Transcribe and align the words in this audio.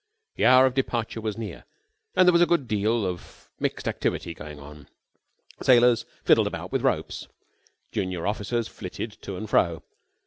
The 0.33 0.47
hour 0.47 0.65
of 0.65 0.73
departure 0.73 1.21
was 1.21 1.37
near 1.37 1.63
and 2.15 2.27
there 2.27 2.33
was 2.33 2.41
a 2.41 2.47
good 2.47 2.67
deal 2.67 3.05
of 3.05 3.51
mixed 3.59 3.87
activity 3.87 4.33
going 4.33 4.59
on. 4.59 4.87
Sailors 5.61 6.05
fiddled 6.23 6.47
about 6.47 6.71
with 6.71 6.81
ropes. 6.81 7.27
Junior 7.91 8.25
officers 8.25 8.67
flitted 8.67 9.11
to 9.21 9.37
and 9.37 9.47
fro. 9.47 9.83